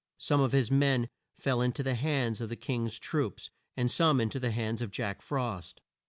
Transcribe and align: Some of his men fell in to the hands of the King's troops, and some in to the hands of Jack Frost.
Some 0.17 0.41
of 0.41 0.51
his 0.51 0.71
men 0.71 1.09
fell 1.37 1.61
in 1.61 1.73
to 1.73 1.83
the 1.83 1.93
hands 1.93 2.41
of 2.41 2.49
the 2.49 2.55
King's 2.55 2.97
troops, 2.97 3.51
and 3.77 3.91
some 3.91 4.19
in 4.19 4.31
to 4.31 4.39
the 4.39 4.49
hands 4.49 4.81
of 4.81 4.89
Jack 4.89 5.21
Frost. 5.21 5.79